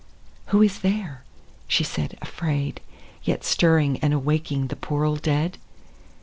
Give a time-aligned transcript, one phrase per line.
[0.01, 0.37] II.
[0.47, 1.23] Who is there,
[1.67, 2.81] she said afraid,
[3.23, 5.59] yet Stirring and awaking The poor old dead?